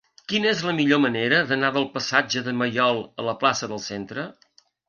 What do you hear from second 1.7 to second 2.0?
del